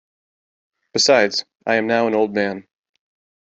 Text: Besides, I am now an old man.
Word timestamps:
Besides, 0.93 1.45
I 1.67 1.75
am 1.75 1.85
now 1.85 2.07
an 2.07 2.15
old 2.15 2.33
man. 2.33 2.67